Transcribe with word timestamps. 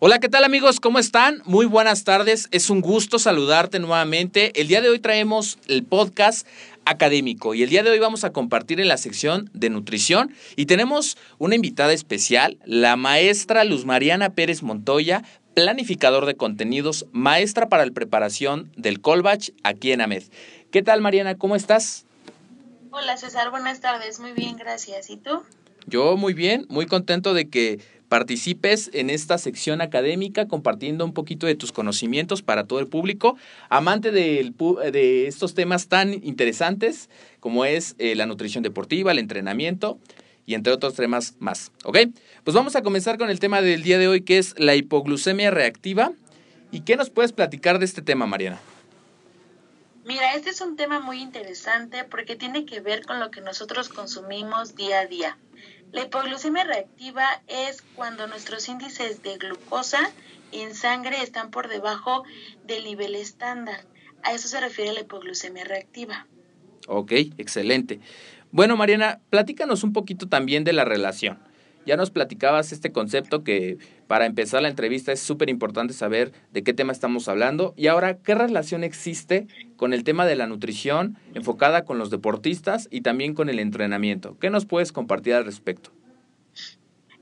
Hola, 0.00 0.18
¿qué 0.18 0.28
tal 0.28 0.42
amigos? 0.42 0.80
¿Cómo 0.80 0.98
están? 0.98 1.40
Muy 1.44 1.66
buenas 1.66 2.02
tardes. 2.02 2.48
Es 2.50 2.68
un 2.68 2.80
gusto 2.80 3.20
saludarte 3.20 3.78
nuevamente. 3.78 4.60
El 4.60 4.66
día 4.66 4.80
de 4.80 4.88
hoy 4.88 4.98
traemos 4.98 5.56
el 5.68 5.84
podcast 5.84 6.46
académico 6.84 7.54
y 7.54 7.62
el 7.62 7.70
día 7.70 7.84
de 7.84 7.90
hoy 7.90 8.00
vamos 8.00 8.24
a 8.24 8.32
compartir 8.32 8.80
en 8.80 8.88
la 8.88 8.96
sección 8.96 9.48
de 9.54 9.70
nutrición 9.70 10.34
y 10.56 10.66
tenemos 10.66 11.16
una 11.38 11.54
invitada 11.54 11.92
especial, 11.92 12.58
la 12.64 12.96
maestra 12.96 13.62
Luz 13.62 13.86
Mariana 13.86 14.30
Pérez 14.30 14.62
Montoya, 14.64 15.22
planificador 15.54 16.26
de 16.26 16.34
contenidos, 16.34 17.06
maestra 17.12 17.68
para 17.68 17.86
la 17.86 17.92
preparación 17.92 18.72
del 18.76 19.00
Colbach 19.00 19.50
aquí 19.62 19.92
en 19.92 20.00
AMED. 20.00 20.24
¿Qué 20.72 20.82
tal 20.82 21.02
Mariana? 21.02 21.38
¿Cómo 21.38 21.54
estás? 21.54 22.04
Hola 22.90 23.16
César, 23.16 23.50
buenas 23.50 23.80
tardes. 23.80 24.18
Muy 24.18 24.32
bien, 24.32 24.56
gracias. 24.56 25.08
¿Y 25.08 25.18
tú? 25.18 25.44
Yo 25.86 26.16
muy 26.16 26.32
bien, 26.32 26.66
muy 26.68 26.86
contento 26.86 27.34
de 27.34 27.48
que 27.48 27.78
participes 28.08 28.90
en 28.92 29.10
esta 29.10 29.38
sección 29.38 29.80
académica 29.80 30.46
compartiendo 30.46 31.04
un 31.04 31.12
poquito 31.12 31.46
de 31.46 31.54
tus 31.54 31.72
conocimientos 31.72 32.42
para 32.42 32.64
todo 32.64 32.78
el 32.78 32.86
público, 32.86 33.36
amante 33.68 34.10
de, 34.10 35.26
estos 35.26 35.54
temas 35.54 35.88
tan 35.88 36.14
interesantes 36.24 37.08
como 37.40 37.64
es 37.64 37.94
eh, 37.98 38.14
la 38.14 38.26
nutrición 38.26 38.62
deportiva, 38.62 39.12
el 39.12 39.18
entrenamiento 39.18 39.98
y 40.46 40.54
entre 40.54 40.72
otros 40.72 40.94
temas 40.94 41.34
más. 41.38 41.72
¿Ok? 41.84 41.98
Pues 42.44 42.54
vamos 42.54 42.76
a 42.76 42.82
comenzar 42.82 43.18
con 43.18 43.30
el 43.30 43.40
tema 43.40 43.62
del 43.62 43.82
día 43.82 43.98
de 43.98 44.08
hoy 44.08 44.22
que 44.22 44.38
es 44.38 44.54
la 44.58 44.74
hipoglucemia 44.74 45.50
reactiva. 45.50 46.12
¿Y 46.70 46.80
qué 46.80 46.96
nos 46.96 47.10
puedes 47.10 47.32
platicar 47.32 47.78
de 47.78 47.84
este 47.84 48.02
tema, 48.02 48.26
Mariana? 48.26 48.60
Mira, 50.04 50.34
este 50.34 50.50
es 50.50 50.60
un 50.60 50.76
tema 50.76 51.00
muy 51.00 51.22
interesante 51.22 52.04
porque 52.04 52.36
tiene 52.36 52.66
que 52.66 52.80
ver 52.80 53.06
con 53.06 53.20
lo 53.20 53.30
que 53.30 53.40
nosotros 53.40 53.88
consumimos 53.88 54.74
día 54.74 55.00
a 55.00 55.06
día. 55.06 55.38
La 55.92 56.02
hipoglucemia 56.02 56.64
reactiva 56.64 57.24
es 57.46 57.82
cuando 57.94 58.26
nuestros 58.26 58.68
índices 58.68 59.22
de 59.22 59.38
glucosa 59.38 60.10
en 60.50 60.74
sangre 60.74 61.22
están 61.22 61.50
por 61.50 61.68
debajo 61.68 62.24
del 62.64 62.84
nivel 62.84 63.14
estándar. 63.14 63.84
A 64.22 64.32
eso 64.32 64.48
se 64.48 64.60
refiere 64.60 64.92
la 64.92 65.00
hipoglucemia 65.00 65.64
reactiva. 65.64 66.26
Ok, 66.88 67.12
excelente. 67.38 68.00
Bueno, 68.50 68.76
Mariana, 68.76 69.20
platícanos 69.30 69.84
un 69.84 69.92
poquito 69.92 70.28
también 70.28 70.64
de 70.64 70.72
la 70.72 70.84
relación. 70.84 71.38
Ya 71.86 71.96
nos 71.96 72.10
platicabas 72.10 72.72
este 72.72 72.92
concepto 72.92 73.44
que 73.44 73.78
para 74.06 74.26
empezar 74.26 74.62
la 74.62 74.68
entrevista 74.68 75.12
es 75.12 75.20
súper 75.20 75.50
importante 75.50 75.92
saber 75.92 76.32
de 76.52 76.62
qué 76.62 76.72
tema 76.72 76.92
estamos 76.92 77.28
hablando. 77.28 77.74
Y 77.76 77.88
ahora, 77.88 78.18
¿qué 78.18 78.34
relación 78.34 78.84
existe 78.84 79.46
con 79.76 79.92
el 79.92 80.04
tema 80.04 80.24
de 80.26 80.36
la 80.36 80.46
nutrición 80.46 81.18
enfocada 81.34 81.84
con 81.84 81.98
los 81.98 82.10
deportistas 82.10 82.88
y 82.90 83.02
también 83.02 83.34
con 83.34 83.48
el 83.48 83.58
entrenamiento? 83.58 84.38
¿Qué 84.38 84.50
nos 84.50 84.64
puedes 84.66 84.92
compartir 84.92 85.34
al 85.34 85.44
respecto? 85.44 85.90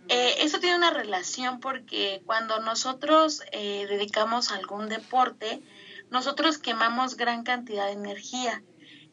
Eh, 0.08 0.34
eso 0.40 0.58
tiene 0.60 0.76
una 0.76 0.90
relación 0.90 1.58
porque 1.60 2.22
cuando 2.26 2.60
nosotros 2.60 3.42
eh, 3.52 3.86
dedicamos 3.88 4.50
a 4.50 4.56
algún 4.56 4.88
deporte, 4.88 5.62
nosotros 6.10 6.58
quemamos 6.58 7.16
gran 7.16 7.44
cantidad 7.44 7.86
de 7.86 7.92
energía. 7.92 8.62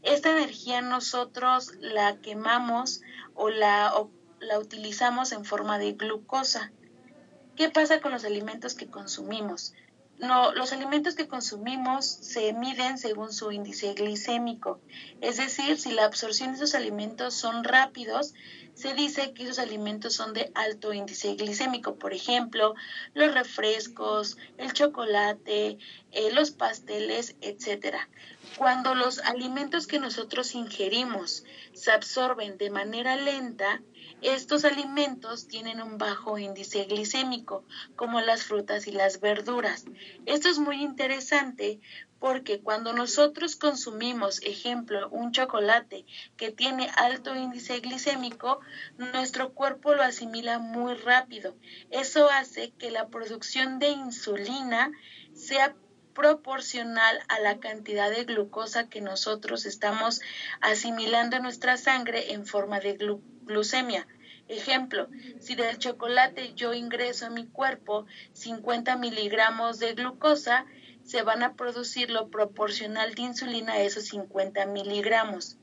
Esta 0.04 0.32
energía 0.32 0.82
nosotros 0.82 1.72
la 1.80 2.18
quemamos 2.18 3.02
o 3.34 3.50
la 3.50 3.94
la 4.40 4.60
utilizamos 4.60 5.32
en 5.32 5.46
forma 5.46 5.78
de 5.78 5.94
glucosa. 5.94 6.72
¿Qué 7.56 7.70
pasa 7.70 8.00
con 8.02 8.12
los 8.12 8.24
alimentos 8.24 8.74
que 8.74 8.88
consumimos? 8.88 9.74
No, 10.20 10.54
los 10.54 10.74
alimentos 10.74 11.16
que 11.16 11.30
consumimos 11.30 12.06
se 12.06 12.52
miden 12.52 12.98
según 12.98 13.32
su 13.32 13.54
índice 13.54 13.94
glicémico. 13.94 14.82
Es 15.22 15.38
decir, 15.38 15.80
si 15.80 15.94
la 15.94 16.04
absorción 16.04 16.50
de 16.50 16.58
esos 16.58 16.76
alimentos 16.76 17.34
son 17.34 17.64
rápidos, 17.64 18.34
se 18.74 18.94
dice 18.94 19.34
que 19.34 19.44
esos 19.44 19.60
alimentos 19.60 20.16
son 20.16 20.34
de 20.34 20.52
alto 20.56 20.92
índice 20.92 21.36
glicémico. 21.36 21.96
Por 21.96 22.14
ejemplo, 22.14 22.76
los 23.14 23.34
refrescos, 23.34 24.38
el 24.58 24.74
chocolate, 24.74 25.78
eh, 26.12 26.32
los 26.34 26.52
pasteles, 26.52 27.36
etc. 27.40 27.96
Cuando 28.58 28.96
los 28.96 29.20
alimentos 29.20 29.88
que 29.88 30.00
nosotros 30.00 30.54
ingerimos 30.54 31.46
se 31.74 31.92
absorben 31.92 32.58
de 32.58 32.70
manera 32.70 33.16
lenta, 33.16 33.82
estos 34.22 34.66
alimentos 34.66 35.48
tienen 35.48 35.82
un 35.82 35.98
bajo 35.98 36.38
índice 36.38 36.84
glicémico, 36.86 37.64
como 37.96 38.22
las 38.22 38.44
frutas 38.44 38.88
y 38.88 38.92
las 38.92 39.20
verduras. 39.20 39.86
Esto 40.26 40.50
es 40.50 40.60
muy 40.60 40.82
interesante 40.82 41.80
porque 42.20 42.60
cuando 42.60 42.92
nosotros 42.94 43.56
consumimos, 43.56 44.42
ejemplo, 44.44 45.10
un 45.10 45.32
chocolate 45.32 46.06
que 46.36 46.52
tiene 46.52 46.90
alto 46.98 47.36
índice 47.36 47.80
glicémico, 47.80 48.60
nuestro 48.98 49.54
cuerpo 49.54 49.96
lo 49.96 50.04
asimila 50.04 50.60
muy 50.60 50.96
rápido. 50.96 51.56
Eso 51.90 52.30
hace 52.30 52.72
que 52.72 52.92
la 52.92 53.08
producción 53.08 53.80
de 53.80 53.90
insulina 53.90 54.92
sea 55.34 55.76
proporcional 56.20 57.18
a 57.30 57.40
la 57.40 57.62
cantidad 57.62 58.12
de 58.12 58.26
glucosa 58.26 58.90
que 58.90 59.00
nosotros 59.00 59.66
estamos 59.66 60.20
asimilando 60.60 61.38
en 61.38 61.44
nuestra 61.44 61.78
sangre 61.78 62.34
en 62.34 62.46
forma 62.46 62.82
de 62.82 62.98
glucemia. 63.46 64.06
Ejemplo, 64.50 65.08
si 65.40 65.56
del 65.56 65.78
chocolate 65.78 66.54
yo 66.56 66.74
ingreso 66.74 67.28
a 67.28 67.30
mi 67.30 67.48
cuerpo 67.48 68.06
50 68.34 68.98
miligramos 68.98 69.80
de 69.80 69.94
glucosa, 69.94 70.66
se 71.06 71.22
van 71.22 71.42
a 71.42 71.54
producir 71.54 72.10
lo 72.10 72.28
proporcional 72.28 73.16
de 73.16 73.22
insulina 73.22 73.74
a 73.76 73.82
esos 73.82 74.04
50 74.08 74.66
miligramos. 74.66 75.56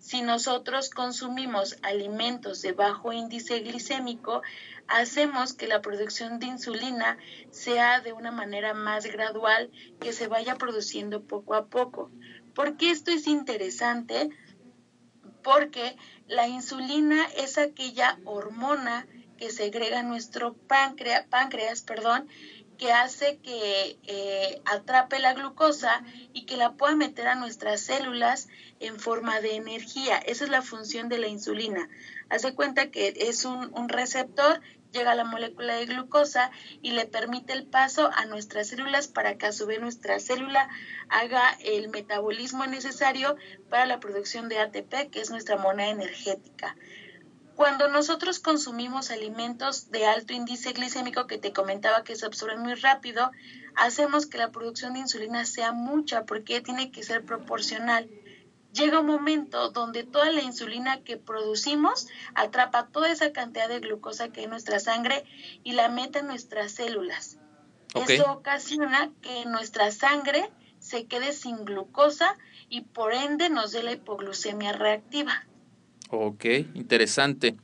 Si 0.00 0.22
nosotros 0.22 0.90
consumimos 0.90 1.76
alimentos 1.82 2.62
de 2.62 2.72
bajo 2.72 3.12
índice 3.12 3.60
glicémico, 3.60 4.42
hacemos 4.90 5.54
que 5.54 5.68
la 5.68 5.80
producción 5.80 6.38
de 6.38 6.46
insulina 6.46 7.16
sea 7.50 8.00
de 8.00 8.12
una 8.12 8.32
manera 8.32 8.74
más 8.74 9.06
gradual, 9.06 9.70
que 10.00 10.12
se 10.12 10.26
vaya 10.26 10.56
produciendo 10.56 11.22
poco 11.22 11.54
a 11.54 11.66
poco. 11.66 12.10
¿Por 12.54 12.76
qué 12.76 12.90
esto 12.90 13.10
es 13.10 13.26
interesante? 13.26 14.30
Porque 15.42 15.96
la 16.26 16.48
insulina 16.48 17.24
es 17.36 17.56
aquella 17.56 18.18
hormona 18.24 19.06
que 19.38 19.50
segrega 19.50 20.02
nuestro 20.02 20.54
páncreas, 20.54 21.24
páncreas 21.26 21.82
perdón, 21.82 22.28
que 22.80 22.92
hace 22.92 23.38
que 23.38 23.98
eh, 24.04 24.62
atrape 24.64 25.18
la 25.18 25.34
glucosa 25.34 26.02
y 26.32 26.46
que 26.46 26.56
la 26.56 26.72
pueda 26.72 26.96
meter 26.96 27.28
a 27.28 27.34
nuestras 27.34 27.82
células 27.82 28.48
en 28.80 28.98
forma 28.98 29.40
de 29.42 29.56
energía. 29.56 30.16
Esa 30.16 30.44
es 30.44 30.50
la 30.50 30.62
función 30.62 31.10
de 31.10 31.18
la 31.18 31.28
insulina. 31.28 31.90
Hace 32.30 32.54
cuenta 32.54 32.90
que 32.90 33.12
es 33.14 33.44
un, 33.44 33.70
un 33.74 33.90
receptor, 33.90 34.62
llega 34.92 35.14
la 35.14 35.24
molécula 35.24 35.74
de 35.74 35.86
glucosa 35.86 36.50
y 36.82 36.92
le 36.92 37.06
permite 37.06 37.52
el 37.52 37.66
paso 37.66 38.10
a 38.14 38.26
nuestras 38.26 38.68
células 38.68 39.08
para 39.08 39.36
que 39.36 39.46
a 39.46 39.52
su 39.52 39.66
vez 39.66 39.80
nuestra 39.80 40.20
célula 40.20 40.68
haga 41.08 41.50
el 41.64 41.88
metabolismo 41.88 42.66
necesario 42.66 43.36
para 43.68 43.86
la 43.86 44.00
producción 44.00 44.48
de 44.48 44.58
ATP, 44.58 45.10
que 45.10 45.20
es 45.20 45.30
nuestra 45.30 45.56
moneda 45.56 45.90
energética. 45.90 46.76
Cuando 47.60 47.88
nosotros 47.88 48.40
consumimos 48.40 49.10
alimentos 49.10 49.90
de 49.90 50.06
alto 50.06 50.32
índice 50.32 50.72
glicémico 50.72 51.26
que 51.26 51.36
te 51.36 51.52
comentaba 51.52 52.04
que 52.04 52.16
se 52.16 52.24
absorben 52.24 52.60
muy 52.60 52.72
rápido, 52.72 53.30
hacemos 53.76 54.24
que 54.24 54.38
la 54.38 54.50
producción 54.50 54.94
de 54.94 55.00
insulina 55.00 55.44
sea 55.44 55.72
mucha 55.72 56.24
porque 56.24 56.62
tiene 56.62 56.90
que 56.90 57.02
ser 57.02 57.22
proporcional. 57.22 58.08
Llega 58.72 59.00
un 59.00 59.06
momento 59.06 59.70
donde 59.70 60.04
toda 60.04 60.30
la 60.30 60.42
insulina 60.42 61.00
que 61.02 61.16
producimos 61.16 62.06
atrapa 62.34 62.86
toda 62.86 63.10
esa 63.10 63.32
cantidad 63.32 63.68
de 63.68 63.80
glucosa 63.80 64.28
que 64.28 64.40
hay 64.40 64.44
en 64.44 64.50
nuestra 64.50 64.78
sangre 64.78 65.24
y 65.64 65.72
la 65.72 65.88
mete 65.88 66.20
en 66.20 66.26
nuestras 66.26 66.72
células. 66.72 67.38
Eso 67.94 68.30
ocasiona 68.30 69.10
que 69.20 69.44
nuestra 69.46 69.90
sangre 69.90 70.48
se 70.78 71.06
quede 71.06 71.32
sin 71.32 71.64
glucosa 71.64 72.38
y 72.68 72.82
por 72.82 73.12
ende 73.12 73.50
nos 73.50 73.72
dé 73.72 73.82
la 73.82 73.92
hipoglucemia 73.92 74.72
reactiva. 74.72 75.44
Ok, 76.10 76.44
interesante. 76.74 77.56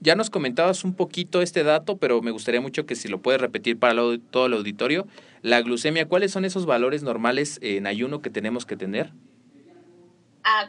Ya 0.00 0.14
nos 0.14 0.30
comentabas 0.30 0.84
un 0.84 0.94
poquito 0.94 1.42
este 1.42 1.64
dato, 1.64 1.96
pero 1.96 2.22
me 2.22 2.30
gustaría 2.30 2.60
mucho 2.60 2.86
que 2.86 2.94
si 2.94 3.08
lo 3.08 3.20
puedes 3.20 3.40
repetir 3.40 3.78
para 3.78 3.94
todo 4.30 4.46
el 4.46 4.52
auditorio. 4.52 5.06
La 5.42 5.60
glucemia, 5.62 6.06
¿cuáles 6.06 6.30
son 6.30 6.44
esos 6.44 6.66
valores 6.66 7.02
normales 7.02 7.58
en 7.62 7.86
ayuno 7.86 8.20
que 8.20 8.30
tenemos 8.30 8.66
que 8.66 8.76
tener? 8.76 9.12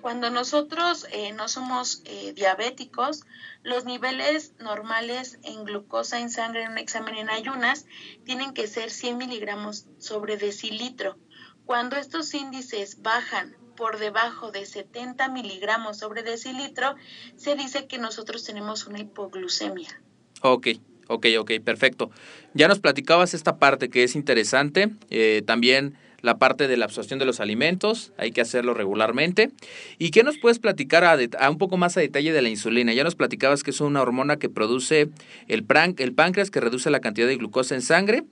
Cuando 0.01 0.29
nosotros 0.29 1.05
eh, 1.11 1.31
no 1.33 1.47
somos 1.47 2.01
eh, 2.05 2.33
diabéticos, 2.33 3.23
los 3.63 3.85
niveles 3.85 4.53
normales 4.59 5.39
en 5.43 5.63
glucosa 5.63 6.19
en 6.19 6.29
sangre 6.29 6.63
en 6.63 6.71
un 6.71 6.77
examen 6.77 7.15
en 7.15 7.29
ayunas 7.29 7.85
tienen 8.25 8.53
que 8.53 8.67
ser 8.67 8.91
100 8.91 9.17
miligramos 9.17 9.85
sobre 9.97 10.37
decilitro. 10.37 11.17
Cuando 11.65 11.97
estos 11.97 12.33
índices 12.33 13.01
bajan 13.01 13.55
por 13.75 13.99
debajo 13.99 14.51
de 14.51 14.65
70 14.65 15.29
miligramos 15.29 15.97
sobre 15.97 16.23
decilitro, 16.23 16.95
se 17.35 17.55
dice 17.55 17.87
que 17.87 17.97
nosotros 17.97 18.43
tenemos 18.43 18.87
una 18.87 18.99
hipoglucemia. 18.99 20.01
Ok, 20.41 20.67
ok, 21.07 21.27
ok, 21.39 21.51
perfecto. 21.63 22.11
Ya 22.53 22.67
nos 22.67 22.79
platicabas 22.79 23.33
esta 23.33 23.57
parte 23.57 23.89
que 23.89 24.03
es 24.03 24.15
interesante. 24.15 24.89
Eh, 25.09 25.43
también 25.45 25.97
la 26.21 26.37
parte 26.37 26.67
de 26.67 26.77
la 26.77 26.85
absorción 26.85 27.19
de 27.19 27.25
los 27.25 27.39
alimentos, 27.39 28.11
hay 28.17 28.31
que 28.31 28.41
hacerlo 28.41 28.73
regularmente. 28.73 29.51
¿Y 29.97 30.11
qué 30.11 30.23
nos 30.23 30.37
puedes 30.37 30.59
platicar 30.59 31.03
a, 31.03 31.49
un 31.49 31.57
poco 31.57 31.77
más 31.77 31.97
a 31.97 32.01
detalle 32.01 32.33
de 32.33 32.41
la 32.41 32.49
insulina? 32.49 32.93
Ya 32.93 33.03
nos 33.03 33.15
platicabas 33.15 33.63
que 33.63 33.71
es 33.71 33.81
una 33.81 34.01
hormona 34.01 34.37
que 34.37 34.49
produce 34.49 35.09
el, 35.47 35.65
el 35.97 36.13
páncreas, 36.13 36.51
que 36.51 36.59
reduce 36.59 36.89
la 36.89 36.99
cantidad 36.99 37.27
de 37.27 37.37
glucosa 37.37 37.75
en 37.75 37.81
sangre, 37.81 38.23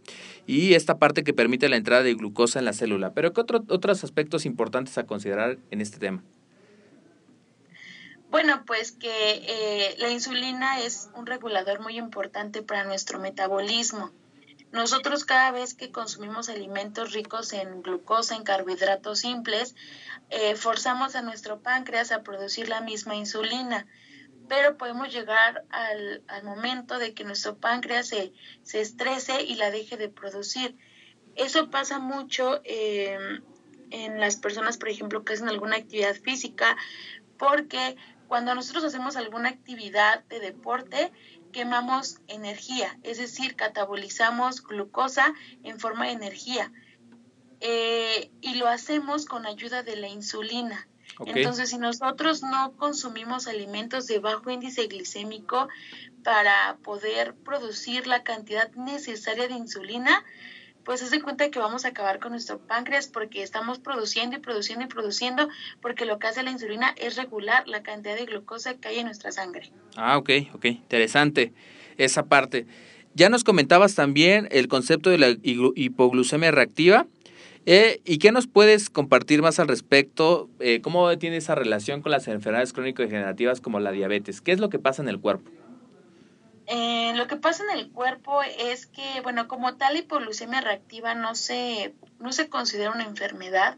y 0.46 0.74
esta 0.74 0.98
parte 0.98 1.24
que 1.24 1.34
permite 1.34 1.70
la 1.70 1.76
entrada 1.76 2.04
de 2.04 2.14
glucosa 2.14 2.60
en 2.60 2.66
la 2.66 2.74
célula. 2.74 3.14
Pero 3.14 3.34
¿qué 3.34 3.42
otros 3.42 4.04
aspectos 4.04 4.46
importantes 4.46 4.98
a 4.98 5.06
considerar 5.06 5.58
en 5.72 5.82
este 5.82 6.00
tema? 6.00 6.24
Bueno, 8.30 8.64
pues 8.66 8.92
que 8.92 9.10
eh, 9.10 9.96
la 10.00 10.10
insulina 10.10 10.82
es 10.82 11.10
un 11.16 11.26
regulador 11.26 11.80
muy 11.80 11.98
importante 11.98 12.62
para 12.62 12.84
nuestro 12.84 13.20
metabolismo. 13.20 14.12
Nosotros 14.78 15.26
cada 15.26 15.50
vez 15.50 15.74
que 15.74 15.92
consumimos 15.92 16.50
alimentos 16.50 17.12
ricos 17.12 17.52
en 17.52 17.82
glucosa, 17.82 18.36
en 18.36 18.44
carbohidratos 18.44 19.18
simples, 19.18 19.76
eh, 20.30 20.56
forzamos 20.56 21.16
a 21.16 21.24
nuestro 21.24 21.64
páncreas 21.64 22.12
a 22.12 22.22
producir 22.22 22.70
la 22.70 22.82
misma 22.82 23.16
insulina, 23.16 23.88
pero 24.48 24.78
podemos 24.78 25.12
llegar 25.12 25.66
al, 25.72 26.22
momento 26.44 27.00
de 27.00 27.16
que 27.16 27.24
nuestro 27.24 27.58
páncreas 27.58 28.10
se, 28.10 28.34
se, 28.62 28.80
estrese 28.80 29.42
y 29.42 29.56
la 29.56 29.72
deje 29.72 29.98
de 29.98 30.10
producir. 30.10 30.78
Eso 31.34 31.72
pasa 31.72 31.98
mucho 31.98 32.62
em, 32.64 33.42
en 33.90 34.20
las 34.20 34.36
personas, 34.36 34.78
por 34.78 34.90
ejemplo, 34.90 35.26
que 35.26 35.34
hacen 35.34 35.50
alguna 35.50 35.78
actividad 35.78 36.16
física, 36.18 36.78
porque 37.40 37.98
cuando 38.28 38.54
nosotros 38.54 38.84
hacemos 38.84 39.16
alguna 39.16 39.50
actividad 39.50 40.24
de 40.26 40.40
deporte, 40.40 41.12
quemamos 41.52 42.20
energía, 42.28 42.98
es 43.04 43.18
decir, 43.18 43.56
catabolizamos 43.56 44.64
glucosa 44.64 45.34
en 45.64 45.80
forma 45.80 46.06
de 46.06 46.12
energía. 46.14 46.72
Eh, 47.60 48.32
y 48.42 48.56
lo 48.56 48.68
hacemos 48.68 49.26
con 49.26 49.46
ayuda 49.46 49.84
de 49.84 49.96
la 49.96 50.08
insulina. 50.08 50.88
Entonces, 51.26 51.70
si 51.70 51.78
nosotros 51.78 52.44
no 52.44 52.76
consumimos 52.78 53.48
alimentos 53.48 54.06
de 54.08 54.20
bajo 54.20 54.52
índice 54.52 54.88
glicémico 54.88 55.68
para 56.24 56.78
poder 56.84 57.34
producir 57.36 58.06
la 58.06 58.24
cantidad 58.24 58.72
necesaria 58.74 59.48
de 59.48 59.56
insulina, 59.56 60.24
pues 60.88 61.02
se 61.02 61.22
cuenta 61.22 61.52
que 61.52 61.60
vamos 61.60 61.84
a 61.84 61.90
acabar 61.90 62.20
con 62.20 62.32
nuestro 62.32 62.60
páncreas 62.60 63.10
porque 63.10 63.44
estamos 63.44 63.78
produciendo 63.78 64.38
y 64.38 64.40
produciendo 64.40 64.86
y 64.86 64.88
produciendo, 64.88 65.50
porque 65.82 66.06
lo 66.06 66.18
que 66.18 66.28
hace 66.28 66.44
la 66.44 66.52
insulina 66.52 66.96
es 66.96 67.18
regular 67.18 67.68
la 67.68 67.84
cantidad 67.84 68.16
de 68.16 68.26
glucosa 68.26 68.76
que 68.76 68.88
hay 68.88 69.00
en 69.00 69.08
nuestra 69.08 69.34
sangre. 69.34 69.70
Ah, 69.98 70.18
ok, 70.18 70.30
ok, 70.54 70.66
interesante 70.68 71.52
esa 71.98 72.28
parte. 72.28 72.68
Ya 73.16 73.28
nos 73.28 73.44
comentabas 73.44 73.96
también 73.96 74.48
el 74.50 74.70
concepto 74.70 75.10
de 75.10 75.18
la 75.18 75.36
hipoglucemia 75.44 76.52
reactiva. 76.52 77.06
Eh, 77.66 78.00
¿Y 78.06 78.18
qué 78.20 78.32
nos 78.32 78.48
puedes 78.48 78.90
compartir 78.90 79.42
más 79.42 79.60
al 79.60 79.68
respecto? 79.68 80.50
Eh, 80.62 80.80
¿Cómo 80.80 81.18
tiene 81.18 81.36
esa 81.36 81.54
relación 81.54 82.02
con 82.02 82.14
las 82.14 82.30
enfermedades 82.30 82.72
crónico-degenerativas 82.72 83.60
como 83.60 83.82
la 83.82 83.92
diabetes? 83.92 84.40
¿Qué 84.40 84.54
es 84.54 84.60
lo 84.60 84.70
que 84.70 84.80
pasa 84.80 85.02
en 85.02 85.10
el 85.10 85.20
cuerpo? 85.20 85.52
Eh, 86.70 87.14
lo 87.16 87.28
que 87.28 87.38
pasa 87.38 87.64
en 87.64 87.80
el 87.80 87.92
cuerpo 87.94 88.44
es 88.44 88.88
que, 88.88 89.22
bueno, 89.22 89.48
como 89.48 89.78
tal 89.78 89.96
hipoglucemia 89.96 90.60
reactiva 90.60 91.16
no 91.16 91.34
se, 91.34 91.96
no 92.20 92.34
se 92.34 92.50
considera 92.50 92.92
una 92.92 93.06
enfermedad, 93.06 93.78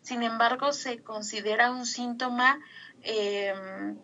sin 0.00 0.22
embargo 0.22 0.72
se 0.72 1.02
considera 1.02 1.70
un 1.70 1.84
síntoma 1.84 2.58
em, 3.02 3.98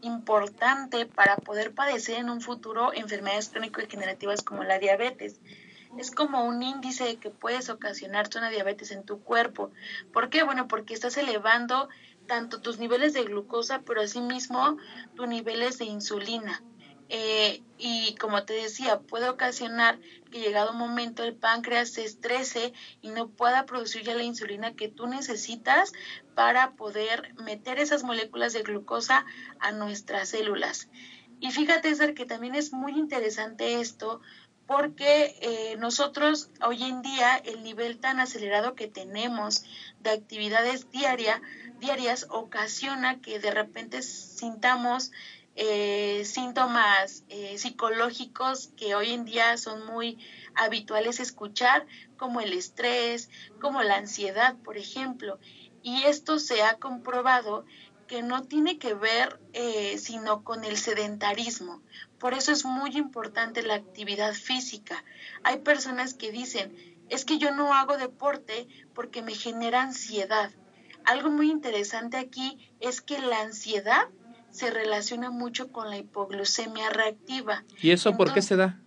importante 0.00 1.04
para 1.04 1.36
poder 1.36 1.74
padecer 1.74 2.18
en 2.18 2.30
un 2.30 2.40
futuro 2.40 2.94
enfermedades 2.94 3.50
crónico-degenerativas 3.50 4.42
como 4.42 4.64
la 4.64 4.78
diabetes. 4.78 5.38
Es 5.98 6.10
como 6.10 6.46
un 6.46 6.62
índice 6.62 7.04
de 7.04 7.16
que 7.16 7.28
puedes 7.28 7.68
ocasionarte 7.68 8.38
una 8.38 8.48
diabetes 8.48 8.90
en 8.92 9.04
tu 9.04 9.22
cuerpo. 9.22 9.70
¿Por 10.14 10.30
qué? 10.30 10.42
Bueno, 10.42 10.66
porque 10.66 10.94
estás 10.94 11.18
elevando 11.18 11.90
tanto 12.26 12.62
tus 12.62 12.78
niveles 12.78 13.12
de 13.12 13.24
glucosa, 13.24 13.82
pero 13.84 14.00
asimismo 14.00 14.78
tus 15.14 15.28
niveles 15.28 15.76
de 15.76 15.84
insulina. 15.84 16.62
Eh, 17.14 17.62
y 17.76 18.14
como 18.14 18.44
te 18.44 18.54
decía, 18.54 19.00
puede 19.00 19.28
ocasionar 19.28 19.98
que 20.30 20.40
llegado 20.40 20.72
un 20.72 20.78
momento 20.78 21.22
el 21.22 21.34
páncreas 21.34 21.90
se 21.90 22.04
estrese 22.04 22.72
y 23.02 23.10
no 23.10 23.28
pueda 23.28 23.66
producir 23.66 24.02
ya 24.02 24.14
la 24.14 24.22
insulina 24.22 24.74
que 24.74 24.88
tú 24.88 25.06
necesitas 25.06 25.92
para 26.34 26.70
poder 26.70 27.34
meter 27.34 27.78
esas 27.78 28.02
moléculas 28.02 28.54
de 28.54 28.62
glucosa 28.62 29.26
a 29.60 29.72
nuestras 29.72 30.30
células. 30.30 30.88
Y 31.38 31.50
fíjate, 31.50 31.94
Ser, 31.94 32.14
que 32.14 32.24
también 32.24 32.54
es 32.54 32.72
muy 32.72 32.92
interesante 32.92 33.82
esto 33.82 34.22
porque 34.66 35.36
eh, 35.42 35.76
nosotros 35.76 36.48
hoy 36.66 36.84
en 36.84 37.02
día 37.02 37.36
el 37.36 37.62
nivel 37.62 37.98
tan 37.98 38.20
acelerado 38.20 38.74
que 38.74 38.88
tenemos 38.88 39.64
de 40.00 40.12
actividades 40.12 40.90
diaria, 40.90 41.42
diarias 41.78 42.26
ocasiona 42.30 43.20
que 43.20 43.38
de 43.38 43.50
repente 43.50 44.00
sintamos 44.00 45.12
eh, 45.54 46.24
síntomas 46.24 47.24
eh, 47.28 47.58
psicológicos 47.58 48.70
que 48.76 48.94
hoy 48.94 49.10
en 49.12 49.24
día 49.24 49.56
son 49.58 49.84
muy 49.86 50.18
habituales 50.54 51.20
escuchar, 51.20 51.86
como 52.16 52.40
el 52.40 52.52
estrés, 52.52 53.28
como 53.60 53.82
la 53.82 53.96
ansiedad, 53.96 54.56
por 54.64 54.78
ejemplo. 54.78 55.38
Y 55.82 56.04
esto 56.04 56.38
se 56.38 56.62
ha 56.62 56.78
comprobado 56.78 57.64
que 58.06 58.22
no 58.22 58.44
tiene 58.44 58.78
que 58.78 58.94
ver 58.94 59.40
eh, 59.52 59.98
sino 59.98 60.44
con 60.44 60.64
el 60.64 60.76
sedentarismo. 60.76 61.82
Por 62.18 62.34
eso 62.34 62.52
es 62.52 62.64
muy 62.64 62.96
importante 62.96 63.62
la 63.62 63.74
actividad 63.74 64.34
física. 64.34 65.04
Hay 65.42 65.58
personas 65.58 66.14
que 66.14 66.30
dicen, 66.30 66.76
es 67.08 67.24
que 67.24 67.38
yo 67.38 67.50
no 67.52 67.74
hago 67.74 67.96
deporte 67.96 68.68
porque 68.94 69.22
me 69.22 69.34
genera 69.34 69.82
ansiedad. 69.82 70.50
Algo 71.04 71.30
muy 71.30 71.50
interesante 71.50 72.16
aquí 72.16 72.72
es 72.80 73.00
que 73.00 73.18
la 73.18 73.40
ansiedad 73.40 74.08
se 74.52 74.70
relaciona 74.70 75.30
mucho 75.30 75.72
con 75.72 75.90
la 75.90 75.96
hipoglucemia 75.96 76.90
reactiva. 76.90 77.64
¿Y 77.80 77.90
eso 77.90 78.16
por 78.16 78.32
qué 78.32 78.42
se 78.42 78.56
da? 78.56 78.81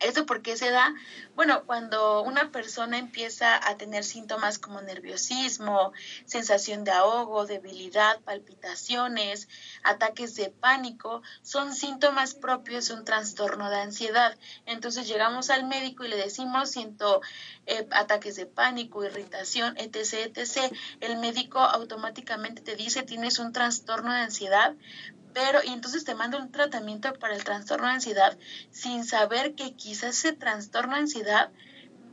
¿Eso 0.00 0.24
por 0.24 0.40
qué 0.40 0.56
se 0.56 0.70
da? 0.70 0.94
Bueno, 1.34 1.64
cuando 1.66 2.22
una 2.22 2.50
persona 2.50 2.98
empieza 2.98 3.56
a 3.68 3.76
tener 3.76 4.02
síntomas 4.02 4.58
como 4.58 4.80
nerviosismo, 4.80 5.92
sensación 6.24 6.84
de 6.84 6.90
ahogo, 6.90 7.44
debilidad, 7.44 8.18
palpitaciones, 8.20 9.48
ataques 9.82 10.34
de 10.36 10.48
pánico, 10.48 11.22
son 11.42 11.74
síntomas 11.74 12.34
propios 12.34 12.88
de 12.88 12.94
un 12.94 13.04
trastorno 13.04 13.68
de 13.68 13.80
ansiedad. 13.80 14.36
Entonces 14.64 15.06
llegamos 15.06 15.50
al 15.50 15.66
médico 15.66 16.04
y 16.04 16.08
le 16.08 16.16
decimos, 16.16 16.70
siento 16.70 17.20
eh, 17.66 17.86
ataques 17.90 18.36
de 18.36 18.46
pánico, 18.46 19.04
irritación, 19.04 19.76
etc., 19.76 20.34
etc. 20.34 20.74
El 21.00 21.18
médico 21.18 21.58
automáticamente 21.58 22.62
te 22.62 22.74
dice, 22.74 23.02
tienes 23.02 23.38
un 23.38 23.52
trastorno 23.52 24.12
de 24.12 24.20
ansiedad, 24.20 24.74
pero 25.32 25.60
y 25.64 25.68
entonces 25.68 26.04
te 26.04 26.14
manda 26.14 26.38
un 26.38 26.50
tratamiento 26.50 27.12
para 27.14 27.34
el 27.34 27.44
trastorno 27.44 27.86
de 27.86 27.94
ansiedad 27.94 28.36
sin 28.70 29.04
saber 29.04 29.54
que 29.54 29.74
quizás 29.74 30.18
ese 30.18 30.32
trastorno 30.32 30.94
de 30.94 31.02
ansiedad 31.02 31.50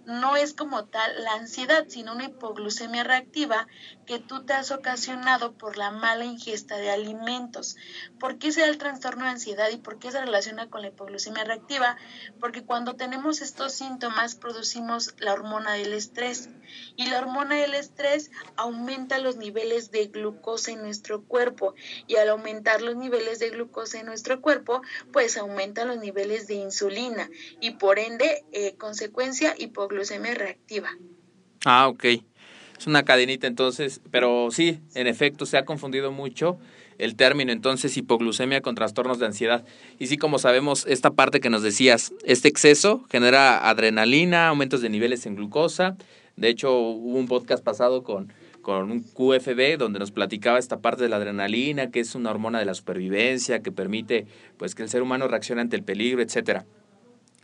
no 0.08 0.38
es 0.38 0.54
como 0.54 0.86
tal 0.86 1.22
la 1.22 1.34
ansiedad, 1.34 1.86
sino 1.90 2.14
una 2.14 2.24
hipoglucemia 2.24 3.04
reactiva 3.04 3.68
que 4.06 4.20
tú 4.20 4.46
te 4.46 4.54
has 4.54 4.72
ocasionado 4.72 5.52
por 5.58 5.78
la 5.78 5.92
mala 5.92 6.24
ingesta 6.24 6.78
de 6.78 6.90
alimentos. 6.90 7.76
¿Por 8.18 8.38
qué 8.38 8.54
se 8.54 8.62
da 8.62 8.68
el 8.68 8.78
trastorno 8.78 9.26
de 9.26 9.32
ansiedad 9.32 9.70
y 9.70 9.76
por 9.76 10.00
qué 10.00 10.10
se 10.12 10.22
relaciona 10.22 10.70
con 10.70 10.82
la 10.82 10.88
hipoglucemia 10.88 11.44
reactiva? 11.44 11.98
Porque 12.40 12.64
cuando 12.64 12.96
tenemos 12.96 13.42
estos 13.42 13.74
síntomas 13.74 14.36
producimos 14.36 15.14
la 15.20 15.34
hormona 15.34 15.74
del 15.74 15.92
estrés 15.92 16.50
y 16.96 17.10
la 17.10 17.20
hormona 17.20 17.56
del 17.56 17.74
estrés 17.74 18.32
aumenta 18.56 19.18
los 19.18 19.36
niveles 19.36 19.92
de 19.92 20.08
glucosa 20.08 20.72
en 20.72 20.84
nuestro 20.84 21.26
cuerpo 21.26 21.76
y 22.08 22.16
al 22.16 22.30
aumentar 22.30 22.82
los 22.82 22.96
niveles 22.96 23.40
de 23.40 23.50
glucosa 23.50 24.00
en 24.00 24.06
nuestro 24.06 24.40
cuerpo, 24.40 24.82
pues 25.12 25.36
aumentan 25.36 25.90
los 25.90 25.98
niveles 25.98 26.48
de 26.48 26.54
insulina 26.54 27.30
y 27.60 27.72
por 27.72 28.00
ende, 28.00 28.46
eh, 28.54 28.78
consecuencia, 28.78 29.54
hipoglucemia 29.58 29.97
reactiva. 30.36 30.90
Ah, 31.66 31.88
ok. 31.88 32.06
Es 32.78 32.86
una 32.86 33.04
cadenita 33.04 33.48
entonces, 33.48 34.02
pero 34.12 34.50
sí, 34.52 34.80
en 34.94 35.08
efecto, 35.08 35.46
se 35.46 35.58
ha 35.58 35.66
confundido 35.66 36.12
mucho 36.12 36.60
el 36.98 37.16
término 37.16 37.52
entonces 37.52 37.96
hipoglucemia 37.98 38.62
con 38.62 38.76
trastornos 38.76 39.20
de 39.20 39.26
ansiedad. 39.26 39.66
Y 40.00 40.08
sí, 40.08 40.18
como 40.18 40.40
sabemos, 40.40 40.86
esta 40.88 41.12
parte 41.12 41.40
que 41.40 41.50
nos 41.50 41.64
decías, 41.64 42.14
este 42.24 42.48
exceso 42.48 43.04
genera 43.10 43.70
adrenalina, 43.70 44.48
aumentos 44.48 44.82
de 44.82 44.90
niveles 44.90 45.26
en 45.26 45.36
glucosa. 45.36 45.98
De 46.36 46.50
hecho, 46.50 46.78
hubo 46.78 47.18
un 47.18 47.28
podcast 47.28 47.64
pasado 47.64 48.04
con, 48.04 48.32
con 48.62 48.92
un 48.92 49.02
QFB 49.02 49.78
donde 49.78 50.00
nos 50.00 50.12
platicaba 50.12 50.60
esta 50.60 50.80
parte 50.80 51.04
de 51.04 51.10
la 51.10 51.18
adrenalina, 51.18 51.90
que 51.90 52.00
es 52.00 52.16
una 52.16 52.30
hormona 52.30 52.60
de 52.60 52.66
la 52.66 52.74
supervivencia, 52.74 53.62
que 53.62 53.72
permite 53.72 54.28
pues 54.58 54.76
que 54.76 54.84
el 54.84 54.90
ser 54.90 55.02
humano 55.02 55.28
reaccione 55.28 55.62
ante 55.62 55.76
el 55.76 55.84
peligro, 55.84 56.22
etcétera. 56.22 56.66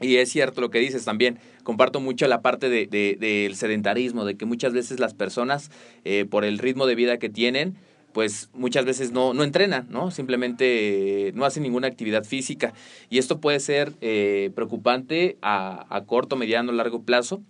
Y 0.03 0.17
es 0.17 0.29
cierto 0.29 0.62
lo 0.62 0.69
que 0.69 0.79
dices 0.79 1.05
también, 1.05 1.39
comparto 1.63 2.00
mucho 2.00 2.27
la 2.27 2.41
parte 2.41 2.69
del 2.69 2.89
de, 2.89 3.17
de, 3.19 3.51
sedentarismo, 3.55 4.25
de 4.25 4.36
que 4.36 4.45
muchas 4.45 4.74
veces 4.74 5.00
las 5.00 5.13
personas, 5.13 5.72
eh, 6.03 6.25
por 6.25 6.45
el 6.45 6.60
ritmo 6.60 6.86
de 6.86 6.95
vida 6.95 7.17
que 7.17 7.29
tienen, 7.29 7.75
pues 8.13 8.50
muchas 8.53 8.86
veces 8.86 9.12
no, 9.12 9.33
no 9.33 9.43
entrenan, 9.43 9.88
¿no? 9.89 10.12
Simplemente 10.12 11.27
eh, 11.27 11.31
no 11.33 11.45
hacen 11.45 11.63
ninguna 11.63 11.88
actividad 11.88 12.24
física. 12.24 12.74
Y 13.10 13.17
esto 13.17 13.41
puede 13.41 13.60
ser 13.60 13.93
eh, 14.01 14.51
preocupante 14.55 15.38
a, 15.41 15.86
a, 15.89 16.05
corto, 16.05 16.36
mediano, 16.36 16.72
largo 16.72 17.03
plazo. 17.03 17.41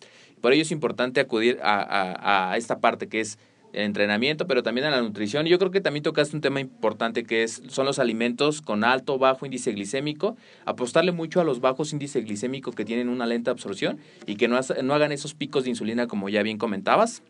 Por 0.41 0.53
ello 0.53 0.61
es 0.61 0.71
importante 0.71 1.19
acudir 1.19 1.59
a, 1.61 1.81
a, 1.81 2.51
a 2.51 2.57
esta 2.57 2.79
parte 2.79 3.07
que 3.07 3.19
es 3.19 3.37
el 3.73 3.83
entrenamiento, 3.83 4.47
pero 4.47 4.63
también 4.63 4.87
a 4.87 4.91
la 4.91 5.01
nutrición. 5.01 5.47
Y 5.47 5.49
yo 5.49 5.59
creo 5.59 5.71
que 5.71 5.81
también 5.81 6.03
tocaste 6.03 6.35
un 6.35 6.41
tema 6.41 6.61
importante 6.61 7.23
que 7.23 7.43
es, 7.43 7.61
son 7.67 7.85
los 7.85 7.99
alimentos 7.99 8.61
con 8.61 8.83
alto 8.83 9.15
o 9.15 9.17
bajo 9.19 9.45
índice 9.45 9.71
glicémico. 9.71 10.37
Apostarle 10.65 11.11
mucho 11.11 11.41
a 11.41 11.43
los 11.43 11.59
bajos 11.59 11.91
índices 11.91 12.23
glicémicos 12.23 12.75
que 12.75 12.85
tienen 12.85 13.09
una 13.09 13.25
lenta 13.25 13.51
absorción 13.51 13.99
y 14.25 14.35
que 14.35 14.47
no, 14.47 14.59
no 14.83 14.93
hagan 14.93 15.11
esos 15.11 15.33
picos 15.33 15.63
de 15.63 15.71
insulina 15.71 16.07
como 16.07 16.29
ya 16.29 16.43
bien 16.43 16.57
comentabas. 16.57 17.23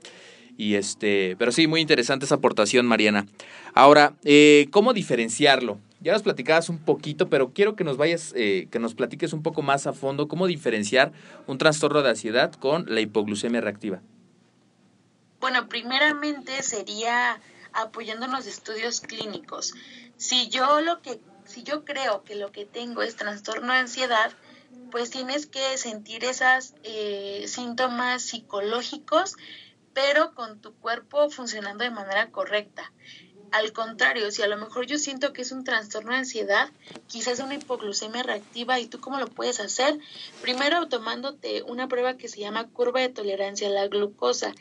Y 0.57 0.75
este, 0.75 1.35
pero 1.39 1.51
sí, 1.51 1.67
muy 1.67 1.81
interesante 1.81 2.25
esa 2.25 2.35
aportación, 2.35 2.85
Mariana. 2.85 3.25
Ahora, 3.73 4.13
eh, 4.23 4.67
¿cómo 4.69 4.93
diferenciarlo? 4.93 5.79
Ya 5.99 6.11
nos 6.11 6.21
platicabas 6.21 6.69
un 6.69 6.77
poquito, 6.79 7.29
pero 7.29 7.53
quiero 7.53 7.75
que 7.75 7.83
nos 7.83 7.97
vayas, 7.97 8.33
eh, 8.35 8.67
que 8.69 8.77
nos 8.77 8.93
platiques 8.93 9.33
un 9.33 9.41
poco 9.41 9.61
más 9.61 9.87
a 9.87 9.93
fondo 9.93 10.27
cómo 10.27 10.47
diferenciar 10.47 11.13
un 11.47 11.57
trastorno 11.57 12.01
de 12.01 12.09
ansiedad 12.09 12.51
con 12.53 12.85
la 12.87 12.99
hipoglucemia 12.99 13.61
reactiva. 13.61 14.01
Bueno, 15.43 15.67
primeramente 15.67 16.63
sería 16.63 17.41
apoyándonos 17.73 18.45
de 18.45 18.51
estudios 18.51 19.01
clínicos. 19.01 19.73
Si 20.15 20.47
yo 20.47 20.79
lo 20.79 21.01
que 21.01 21.19
si 21.43 21.63
yo 21.63 21.83
creo 21.83 22.23
que 22.23 22.35
lo 22.35 22.53
que 22.53 22.65
tengo 22.65 23.01
es 23.01 23.17
trastorno 23.17 23.73
de 23.73 23.79
ansiedad, 23.79 24.31
pues 24.89 25.09
tienes 25.09 25.45
que 25.45 25.77
sentir 25.77 26.23
esos 26.23 26.75
eh, 26.83 27.43
síntomas 27.49 28.21
psicológicos, 28.21 29.35
pero 29.93 30.33
con 30.33 30.61
tu 30.61 30.75
cuerpo 30.75 31.29
funcionando 31.29 31.83
de 31.83 31.91
manera 31.91 32.31
correcta. 32.31 32.93
Al 33.51 33.73
contrario, 33.73 34.31
si 34.31 34.43
a 34.43 34.47
lo 34.47 34.57
mejor 34.57 34.85
yo 34.85 34.97
siento 34.97 35.33
que 35.33 35.41
es 35.41 35.51
un 35.51 35.65
trastorno 35.65 36.13
de 36.13 36.19
ansiedad, 36.19 36.71
quizás 37.07 37.39
una 37.39 37.55
hipoglucemia 37.55 38.23
reactiva, 38.23 38.79
¿y 38.79 38.87
tú 38.87 39.01
cómo 39.01 39.19
lo 39.19 39.27
puedes 39.27 39.59
hacer? 39.59 39.99
Primero 40.41 40.87
tomándote 40.87 41.63
una 41.63 41.89
prueba 41.89 42.15
que 42.15 42.29
se 42.29 42.39
llama 42.39 42.69
curva 42.69 43.01
de 43.01 43.09
tolerancia 43.09 43.67
a 43.67 43.71
la 43.71 43.87
glucosa. 43.89 44.55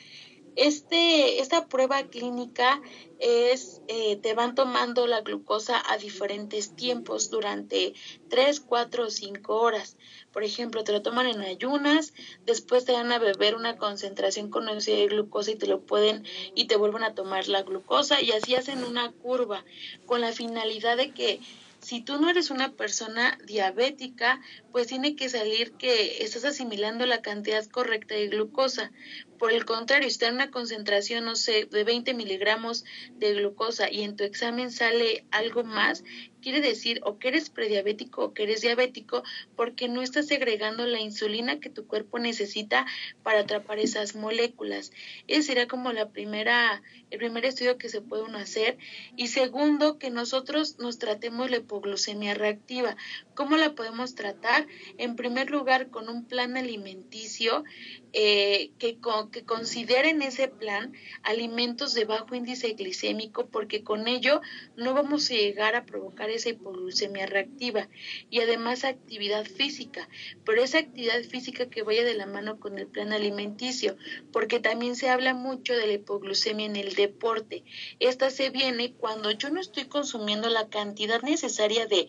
Este, 0.56 1.40
esta 1.40 1.66
prueba 1.66 2.02
clínica 2.04 2.82
es, 3.18 3.80
eh, 3.88 4.16
te 4.16 4.34
van 4.34 4.54
tomando 4.54 5.06
la 5.06 5.20
glucosa 5.20 5.82
a 5.88 5.96
diferentes 5.96 6.74
tiempos 6.76 7.30
durante 7.30 7.94
3, 8.28 8.60
4 8.60 9.06
o 9.06 9.10
5 9.10 9.60
horas. 9.60 9.96
Por 10.32 10.44
ejemplo, 10.44 10.84
te 10.84 10.92
lo 10.92 11.02
toman 11.02 11.26
en 11.26 11.40
ayunas, 11.40 12.12
después 12.44 12.84
te 12.84 12.92
van 12.92 13.12
a 13.12 13.18
beber 13.18 13.54
una 13.54 13.76
concentración 13.76 14.50
conocida 14.50 14.96
de 14.96 15.06
glucosa 15.06 15.52
y 15.52 15.56
te 15.56 15.66
lo 15.66 15.80
pueden 15.80 16.24
y 16.54 16.66
te 16.66 16.76
vuelven 16.76 17.04
a 17.04 17.14
tomar 17.14 17.48
la 17.48 17.62
glucosa 17.62 18.20
y 18.20 18.32
así 18.32 18.54
hacen 18.54 18.84
una 18.84 19.12
curva 19.12 19.64
con 20.06 20.20
la 20.20 20.32
finalidad 20.32 20.96
de 20.96 21.12
que 21.12 21.40
si 21.82 22.00
tú 22.00 22.18
no 22.20 22.30
eres 22.30 22.50
una 22.50 22.72
persona 22.72 23.36
diabética, 23.44 24.40
pues 24.70 24.86
tiene 24.86 25.16
que 25.16 25.28
salir 25.28 25.72
que 25.72 26.22
estás 26.22 26.44
asimilando 26.44 27.06
la 27.06 27.22
cantidad 27.22 27.66
correcta 27.66 28.14
de 28.14 28.28
glucosa. 28.28 28.92
Por 29.36 29.52
el 29.52 29.64
contrario, 29.64 30.06
está 30.06 30.28
en 30.28 30.36
una 30.36 30.52
concentración, 30.52 31.24
no 31.24 31.34
sé, 31.34 31.66
de 31.70 31.82
20 31.82 32.14
miligramos 32.14 32.84
de 33.14 33.34
glucosa 33.34 33.90
y 33.90 34.02
en 34.02 34.14
tu 34.14 34.22
examen 34.22 34.70
sale 34.70 35.26
algo 35.32 35.64
más, 35.64 36.04
quiere 36.42 36.60
decir 36.60 37.00
o 37.04 37.18
que 37.18 37.28
eres 37.28 37.48
prediabético 37.48 38.24
o 38.24 38.34
que 38.34 38.42
eres 38.42 38.60
diabético 38.60 39.22
porque 39.56 39.88
no 39.88 40.02
estás 40.02 40.26
segregando 40.26 40.84
la 40.86 41.00
insulina 41.00 41.60
que 41.60 41.70
tu 41.70 41.86
cuerpo 41.86 42.18
necesita 42.18 42.84
para 43.22 43.40
atrapar 43.40 43.78
esas 43.78 44.14
moléculas. 44.14 44.92
Ese 45.28 45.42
sería 45.44 45.68
como 45.68 45.92
la 45.92 46.10
primera, 46.10 46.82
el 47.10 47.18
primer 47.18 47.46
estudio 47.46 47.78
que 47.78 47.88
se 47.88 48.02
puede 48.02 48.24
uno 48.24 48.38
hacer. 48.38 48.76
Y 49.16 49.28
segundo, 49.28 49.98
que 49.98 50.10
nosotros 50.10 50.78
nos 50.78 50.98
tratemos 50.98 51.50
la 51.50 51.58
hipoglucemia 51.58 52.34
reactiva. 52.34 52.96
¿Cómo 53.34 53.56
la 53.56 53.74
podemos 53.74 54.14
tratar? 54.14 54.66
En 54.98 55.16
primer 55.16 55.50
lugar, 55.50 55.88
con 55.90 56.08
un 56.08 56.26
plan 56.26 56.56
alimenticio 56.56 57.64
eh, 58.12 58.70
que, 58.78 58.98
con, 58.98 59.30
que 59.30 59.44
consideren 59.44 60.22
ese 60.22 60.48
plan 60.48 60.92
alimentos 61.22 61.94
de 61.94 62.04
bajo 62.04 62.34
índice 62.34 62.74
glicémico 62.74 63.46
porque 63.46 63.82
con 63.82 64.08
ello 64.08 64.40
no 64.76 64.94
vamos 64.94 65.30
a 65.30 65.34
llegar 65.34 65.76
a 65.76 65.86
provocar 65.86 66.30
esa 66.30 66.50
hipoglucemia 66.50 67.26
reactiva 67.26 67.88
y 68.30 68.40
además 68.40 68.84
actividad 68.84 69.44
física, 69.44 70.08
pero 70.44 70.62
esa 70.62 70.78
actividad 70.78 71.22
física 71.22 71.70
que 71.70 71.82
vaya 71.82 72.04
de 72.04 72.14
la 72.14 72.26
mano 72.26 72.60
con 72.60 72.78
el 72.78 72.86
plan 72.86 73.12
alimenticio, 73.12 73.96
porque 74.32 74.60
también 74.60 74.96
se 74.96 75.08
habla 75.08 75.34
mucho 75.34 75.74
de 75.74 75.86
la 75.86 75.94
hipoglucemia 75.94 76.66
en 76.66 76.76
el 76.76 76.94
deporte. 76.94 77.64
Esta 77.98 78.30
se 78.30 78.50
viene 78.50 78.92
cuando 78.92 79.30
yo 79.30 79.50
no 79.50 79.60
estoy 79.60 79.84
consumiendo 79.84 80.48
la 80.48 80.68
cantidad 80.68 81.22
necesaria 81.22 81.86
de 81.86 82.06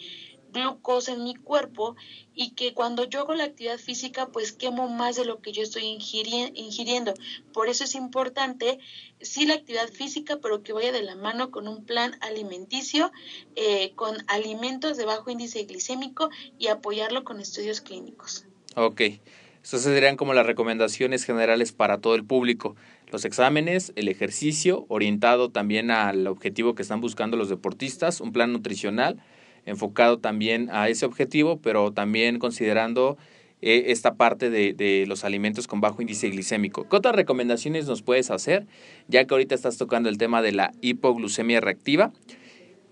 glucosa 0.54 1.14
en 1.14 1.24
mi 1.24 1.36
cuerpo 1.36 1.96
y 2.34 2.52
que 2.52 2.74
cuando 2.74 3.04
yo 3.04 3.22
hago 3.22 3.34
la 3.34 3.46
actividad 3.46 3.78
física 3.78 4.28
pues 4.28 4.52
quemo 4.52 4.88
más 4.88 5.16
de 5.16 5.26
lo 5.26 5.42
que 5.42 5.52
yo 5.52 5.64
estoy 5.64 5.84
ingiriendo. 5.84 7.14
Por 7.54 7.70
eso 7.70 7.84
es 7.84 7.96
importante 7.96 8.80
sí 9.20 9.46
la 9.46 9.56
actividad 9.56 9.90
física 9.90 10.40
pero 10.42 10.64
que 10.64 10.74
vaya 10.74 10.92
de 10.92 11.04
la 11.04 11.16
mano 11.16 11.52
con 11.52 11.68
un 11.68 11.84
plan 11.86 12.16
alimenticio, 12.22 13.12
eh, 13.56 13.92
con 13.96 14.18
alimentos 14.28 14.98
de 14.98 15.06
bajo 15.06 15.30
índice 15.30 15.64
glicémico 15.64 16.30
y 16.58 16.68
apoyarlo 16.68 17.24
con 17.24 17.40
estudios 17.40 17.82
clínicos. 17.82 18.46
Ok. 18.76 19.02
Estas 19.64 19.84
serían 19.84 20.18
como 20.18 20.34
las 20.34 20.46
recomendaciones 20.46 21.24
generales 21.24 21.72
para 21.72 22.00
todo 22.00 22.16
el 22.16 22.26
público. 22.26 22.76
Los 23.10 23.24
exámenes, 23.24 23.94
el 23.96 24.10
ejercicio, 24.10 24.86
orientado 24.90 25.52
también 25.52 25.90
al 25.90 26.28
objetivo 26.28 26.76
que 26.76 26.82
están 26.82 27.00
buscando 27.00 27.38
los 27.38 27.48
deportistas, 27.48 28.20
un 28.20 28.34
plan 28.34 28.52
nutricional, 28.52 29.24
enfocado 29.66 30.20
también 30.20 30.70
a 30.72 30.90
ese 30.90 31.06
objetivo, 31.06 31.60
pero 31.62 31.92
también 31.92 32.40
considerando 32.40 33.18
eh, 33.66 33.92
esta 33.94 34.16
parte 34.16 34.50
de, 34.50 34.74
de, 34.74 35.06
los 35.08 35.24
alimentos 35.24 35.68
con 35.68 35.80
bajo 35.80 36.02
índice 36.02 36.28
glicémico. 36.28 36.90
¿Qué 36.90 36.98
otras 36.98 37.16
recomendaciones 37.16 37.88
nos 37.88 38.02
puedes 38.02 38.30
hacer? 38.30 38.66
Ya 39.08 39.24
que 39.24 39.34
ahorita 39.34 39.56
estás 39.56 39.78
tocando 39.78 40.10
el 40.10 40.18
tema 40.18 40.42
de 40.42 40.52
la 40.52 40.74
hipoglucemia 40.82 41.62
reactiva. 41.62 42.12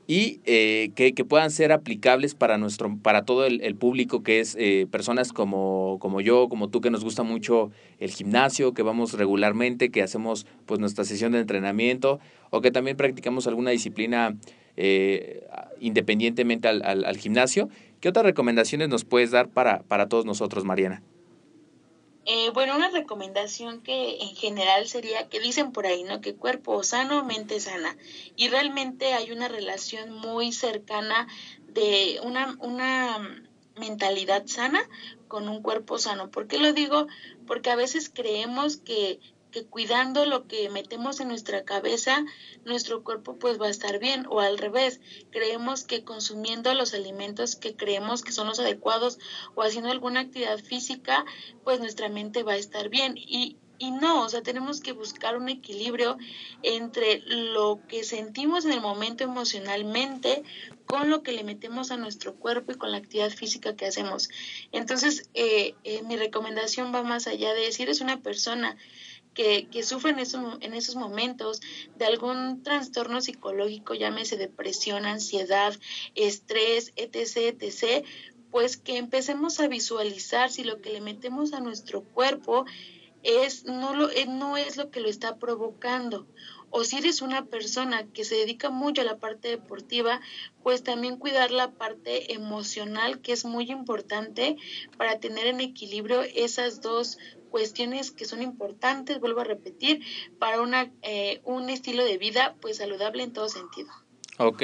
y 0.07 0.39
eh, 0.45 0.91
que, 0.95 1.13
puedan 1.25 1.51
ser 1.51 1.73
aplicables 1.73 2.35
para 2.35 2.57
nuestro 2.57 2.97
para 3.01 3.23
todo 3.23 3.45
el, 3.45 3.75
público 3.75 4.23
que 4.23 4.39
es 4.39 4.55
eh, 4.57 4.87
personas 4.89 5.33
como, 5.33 5.97
como 5.99 6.21
yo, 6.21 6.47
como 6.47 6.69
tú, 6.69 6.79
que 6.79 6.89
nos 6.89 7.03
gusta 7.03 7.23
mucho 7.23 7.71
el 7.99 8.11
gimnasio, 8.11 8.73
que 8.73 8.81
vamos 8.81 9.11
regularmente, 9.13 9.89
que 9.89 10.01
hacemos 10.01 10.47
pues 10.65 10.79
nuestra 10.79 11.03
sesión 11.03 11.33
de 11.33 11.39
entrenamiento 11.39 12.21
o 12.49 12.61
que 12.61 12.71
también 12.71 12.95
practicamos 12.95 13.45
alguna 13.45 13.71
disciplina 13.71 14.37
eh, 14.77 15.47
independientemente 15.79 16.67
al, 16.67 16.83
al, 16.83 17.17
gimnasio. 17.17 17.69
¿Qué 17.99 18.09
otras 18.09 18.25
recomendaciones 18.25 18.89
nos 18.89 19.05
puedes 19.05 19.31
dar 19.31 19.49
para, 19.49 19.83
para 19.83 20.07
todos 20.07 20.25
nosotros, 20.25 20.65
Mariana? 20.65 21.01
Eh, 22.25 22.51
bueno, 22.53 22.75
una 22.75 22.91
recomendación 22.91 23.81
que 23.81 24.17
en 24.21 24.35
general 24.35 24.87
sería 24.87 25.27
que 25.27 25.39
dicen 25.39 25.71
por 25.71 25.87
ahí, 25.87 26.03
¿no? 26.03 26.21
Que 26.21 26.35
cuerpo 26.35 26.83
sano, 26.83 27.25
mente 27.25 27.59
sana. 27.59 27.97
Y 28.35 28.49
realmente 28.49 29.13
hay 29.13 29.31
una 29.31 29.47
relación 29.47 30.13
muy 30.13 30.51
cercana 30.51 31.27
de 31.67 32.19
una, 32.23 32.55
una 32.59 33.45
mentalidad 33.79 34.45
sana 34.45 34.87
con 35.27 35.49
un 35.49 35.63
cuerpo 35.63 35.97
sano. 35.97 36.29
¿Por 36.29 36.47
qué 36.47 36.59
lo 36.59 36.73
digo? 36.73 37.07
Porque 37.47 37.71
a 37.71 37.75
veces 37.75 38.11
creemos 38.13 38.77
que 38.77 39.19
que 39.51 39.65
cuidando 39.65 40.25
lo 40.25 40.47
que 40.47 40.69
metemos 40.69 41.19
en 41.19 41.27
nuestra 41.27 41.63
cabeza, 41.63 42.25
nuestro 42.65 43.03
cuerpo 43.03 43.37
pues 43.37 43.59
va 43.59 43.67
a 43.67 43.71
estar 43.71 43.99
bien 43.99 44.25
o 44.29 44.39
al 44.39 44.57
revés, 44.57 44.99
creemos 45.29 45.83
que 45.83 46.03
consumiendo 46.03 46.73
los 46.73 46.93
alimentos 46.93 47.55
que 47.55 47.75
creemos 47.75 48.23
que 48.23 48.31
son 48.31 48.47
los 48.47 48.59
adecuados 48.59 49.19
o 49.55 49.61
haciendo 49.61 49.91
alguna 49.91 50.21
actividad 50.21 50.59
física, 50.59 51.25
pues 51.63 51.79
nuestra 51.79 52.09
mente 52.09 52.43
va 52.43 52.53
a 52.53 52.57
estar 52.57 52.89
bien 52.89 53.15
y 53.17 53.57
y 53.81 53.89
no, 53.89 54.21
o 54.21 54.29
sea, 54.29 54.43
tenemos 54.43 54.79
que 54.79 54.91
buscar 54.91 55.35
un 55.35 55.49
equilibrio 55.49 56.19
entre 56.61 57.23
lo 57.25 57.79
que 57.87 58.03
sentimos 58.03 58.63
en 58.63 58.73
el 58.73 58.79
momento 58.79 59.23
emocionalmente 59.23 60.43
con 60.85 61.09
lo 61.09 61.23
que 61.23 61.31
le 61.31 61.43
metemos 61.43 61.89
a 61.89 61.97
nuestro 61.97 62.35
cuerpo 62.35 62.71
y 62.71 62.75
con 62.75 62.91
la 62.91 62.99
actividad 62.99 63.31
física 63.31 63.75
que 63.75 63.87
hacemos. 63.87 64.29
Entonces, 64.71 65.31
eh, 65.33 65.73
eh, 65.83 66.03
mi 66.03 66.15
recomendación 66.15 66.93
va 66.93 67.01
más 67.01 67.25
allá 67.25 67.55
de 67.55 67.61
decir, 67.61 67.89
es 67.89 68.01
una 68.01 68.21
persona 68.21 68.77
que, 69.33 69.67
que 69.67 69.83
sufren 69.83 70.19
eso, 70.19 70.57
en 70.61 70.73
esos 70.73 70.95
momentos 70.95 71.61
de 71.97 72.05
algún 72.05 72.63
trastorno 72.63 73.21
psicológico, 73.21 73.93
llámese 73.93 74.37
depresión, 74.37 75.05
ansiedad, 75.05 75.73
estrés, 76.15 76.93
etc., 76.95 77.55
etc., 77.59 78.05
pues 78.51 78.75
que 78.75 78.97
empecemos 78.97 79.59
a 79.61 79.67
visualizar 79.67 80.51
si 80.51 80.63
lo 80.63 80.81
que 80.81 80.91
le 80.91 80.99
metemos 80.99 81.53
a 81.53 81.61
nuestro 81.61 82.03
cuerpo 82.03 82.65
es 83.23 83.65
no 83.65 83.95
lo 83.95 84.09
eh, 84.09 84.25
no 84.25 84.57
es 84.57 84.77
lo 84.77 84.89
que 84.89 84.99
lo 84.99 85.07
está 85.07 85.37
provocando 85.37 86.27
o 86.71 86.83
si 86.85 86.97
eres 86.97 87.21
una 87.21 87.45
persona 87.45 88.07
que 88.11 88.23
se 88.23 88.35
dedica 88.35 88.69
mucho 88.69 89.01
a 89.01 89.05
la 89.05 89.19
parte 89.19 89.49
deportiva, 89.49 90.21
pues 90.63 90.83
también 90.83 91.17
cuidar 91.17 91.51
la 91.51 91.71
parte 91.71 92.33
emocional, 92.33 93.19
que 93.21 93.33
es 93.33 93.43
muy 93.45 93.69
importante 93.69 94.55
para 94.97 95.19
tener 95.19 95.47
en 95.47 95.59
equilibrio 95.59 96.21
esas 96.21 96.81
dos 96.81 97.17
cuestiones 97.51 98.09
que 98.09 98.25
son 98.25 98.41
importantes, 98.41 99.19
vuelvo 99.19 99.41
a 99.41 99.43
repetir, 99.43 100.01
para 100.39 100.61
una, 100.61 100.91
eh, 101.03 101.41
un 101.43 101.69
estilo 101.69 102.03
de 102.03 102.17
vida 102.17 102.55
pues 102.61 102.77
saludable 102.77 103.21
en 103.21 103.33
todo 103.33 103.49
sentido. 103.49 103.89
Ok, 104.37 104.63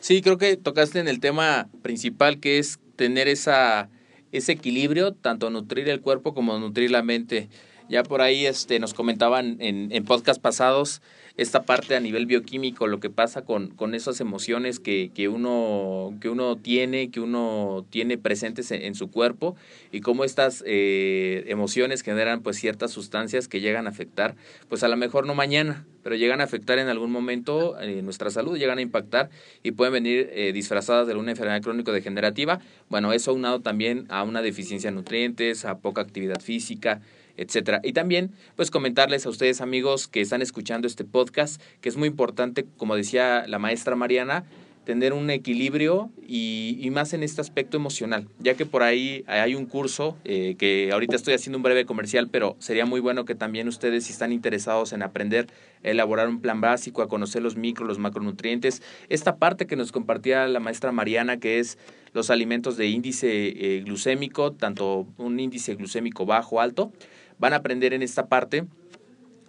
sí, 0.00 0.22
creo 0.22 0.38
que 0.38 0.56
tocaste 0.56 1.00
en 1.00 1.08
el 1.08 1.20
tema 1.20 1.68
principal 1.82 2.40
que 2.40 2.58
es 2.58 2.78
tener 2.96 3.28
esa, 3.28 3.90
ese 4.32 4.52
equilibrio, 4.52 5.12
tanto 5.12 5.50
nutrir 5.50 5.88
el 5.90 6.00
cuerpo 6.00 6.32
como 6.32 6.58
nutrir 6.58 6.90
la 6.90 7.02
mente. 7.02 7.50
Ya 7.90 8.02
por 8.02 8.22
ahí 8.22 8.46
este, 8.46 8.78
nos 8.78 8.94
comentaban 8.94 9.56
en, 9.60 9.92
en 9.92 10.04
podcast 10.04 10.40
pasados 10.40 11.02
esta 11.38 11.62
parte 11.62 11.94
a 11.94 12.00
nivel 12.00 12.26
bioquímico, 12.26 12.88
lo 12.88 12.98
que 12.98 13.10
pasa 13.10 13.42
con, 13.42 13.68
con 13.68 13.94
esas 13.94 14.20
emociones 14.20 14.80
que, 14.80 15.12
que, 15.14 15.28
uno, 15.28 16.18
que 16.20 16.28
uno 16.28 16.56
tiene, 16.56 17.12
que 17.12 17.20
uno 17.20 17.86
tiene 17.90 18.18
presentes 18.18 18.72
en, 18.72 18.96
su 18.96 19.08
cuerpo 19.12 19.54
y 19.92 20.00
cómo 20.00 20.24
estas 20.24 20.64
eh, 20.66 21.44
emociones 21.46 22.02
generan 22.02 22.42
pues 22.42 22.58
ciertas 22.58 22.90
sustancias 22.90 23.46
que 23.46 23.60
llegan 23.60 23.86
a 23.86 23.90
afectar, 23.90 24.34
pues 24.68 24.82
a 24.82 24.88
lo 24.88 24.96
mejor 24.96 25.26
no 25.26 25.36
mañana, 25.36 25.86
pero 26.02 26.16
llegan 26.16 26.40
a 26.40 26.44
afectar 26.44 26.80
en 26.80 26.88
algún 26.88 27.12
momento 27.12 27.80
eh, 27.80 28.02
nuestra 28.02 28.30
salud, 28.30 28.58
llegan 28.58 28.78
a 28.78 28.82
impactar 28.82 29.30
y 29.62 29.70
pueden 29.70 29.92
venir 29.92 30.30
eh, 30.32 30.52
disfrazadas 30.52 31.06
de 31.06 31.14
una 31.14 31.30
enfermedad 31.30 31.62
crónico-degenerativa. 31.62 32.58
Bueno, 32.88 33.12
eso 33.12 33.30
aunado 33.30 33.60
también 33.60 34.06
a 34.08 34.24
una 34.24 34.42
deficiencia 34.42 34.90
de 34.90 34.96
nutrientes, 34.96 35.64
a 35.64 35.78
poca 35.78 36.00
actividad 36.00 36.40
física, 36.40 37.00
etcétera. 37.38 37.80
Y 37.82 37.94
también, 37.94 38.32
pues 38.56 38.70
comentarles 38.70 39.24
a 39.24 39.30
ustedes, 39.30 39.62
amigos, 39.62 40.08
que 40.08 40.20
están 40.20 40.42
escuchando 40.42 40.86
este 40.86 41.04
podcast, 41.04 41.62
que 41.80 41.88
es 41.88 41.96
muy 41.96 42.08
importante, 42.08 42.66
como 42.76 42.96
decía 42.96 43.46
la 43.46 43.58
maestra 43.58 43.96
Mariana, 43.96 44.44
tener 44.88 45.12
un 45.12 45.28
equilibrio 45.28 46.10
y, 46.26 46.88
más 46.92 47.12
en 47.12 47.22
este 47.22 47.42
aspecto 47.42 47.76
emocional, 47.76 48.26
ya 48.38 48.54
que 48.54 48.64
por 48.64 48.82
ahí 48.82 49.22
hay 49.26 49.54
un 49.54 49.66
curso 49.66 50.16
eh, 50.24 50.54
que 50.58 50.88
ahorita 50.90 51.14
estoy 51.14 51.34
haciendo 51.34 51.58
un 51.58 51.62
breve 51.62 51.84
comercial, 51.84 52.30
pero 52.32 52.56
sería 52.58 52.86
muy 52.86 53.00
bueno 53.00 53.26
que 53.26 53.34
también 53.34 53.68
ustedes, 53.68 54.04
si 54.04 54.12
están 54.12 54.32
interesados 54.32 54.94
en 54.94 55.02
aprender 55.02 55.48
a 55.84 55.88
elaborar 55.88 56.26
un 56.26 56.40
plan 56.40 56.62
básico, 56.62 57.02
a 57.02 57.08
conocer 57.08 57.42
los 57.42 57.54
micro, 57.54 57.84
los 57.84 57.98
macronutrientes, 57.98 58.82
esta 59.10 59.36
parte 59.36 59.66
que 59.66 59.76
nos 59.76 59.92
compartía 59.92 60.48
la 60.48 60.58
maestra 60.58 60.90
Mariana, 60.90 61.38
que 61.38 61.58
es 61.58 61.76
los 62.14 62.30
alimentos 62.30 62.78
de 62.78 62.86
índice 62.86 63.28
eh, 63.30 63.82
glucémico, 63.84 64.52
tanto 64.52 65.06
un 65.18 65.38
índice 65.38 65.74
glucémico 65.74 66.24
bajo, 66.24 66.62
alto, 66.62 66.92
van 67.38 67.52
a 67.52 67.56
aprender 67.56 67.92
en 67.92 68.02
esta 68.02 68.26
parte 68.26 68.64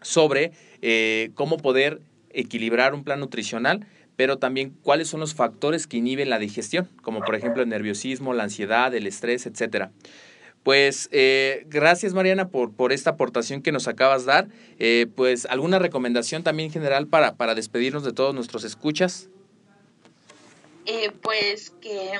sobre 0.01 0.51
eh, 0.81 1.31
cómo 1.35 1.57
poder 1.57 2.01
equilibrar 2.31 2.93
un 2.93 3.03
plan 3.03 3.19
nutricional, 3.19 3.85
pero 4.15 4.37
también 4.37 4.75
cuáles 4.83 5.07
son 5.07 5.19
los 5.19 5.33
factores 5.33 5.87
que 5.87 5.97
inhiben 5.97 6.29
la 6.29 6.39
digestión, 6.39 6.89
como 7.01 7.21
por 7.21 7.35
ejemplo 7.35 7.63
el 7.63 7.69
nerviosismo, 7.69 8.33
la 8.33 8.43
ansiedad, 8.43 8.93
el 8.93 9.07
estrés, 9.07 9.45
etcétera. 9.45 9.91
Pues 10.63 11.07
eh, 11.11 11.65
gracias 11.67 12.13
Mariana 12.13 12.49
por, 12.49 12.73
por 12.73 12.91
esta 12.91 13.11
aportación 13.11 13.61
que 13.61 13.71
nos 13.71 13.87
acabas 13.87 14.25
de 14.25 14.31
dar. 14.31 14.47
Eh, 14.77 15.07
pues 15.15 15.45
alguna 15.45 15.79
recomendación 15.79 16.43
también 16.43 16.69
general 16.69 17.07
para, 17.07 17.35
para 17.35 17.55
despedirnos 17.55 18.03
de 18.03 18.11
todos 18.11 18.35
nuestros 18.35 18.65
escuchas. 18.65 19.29
pues 21.21 21.71
que 21.81 22.11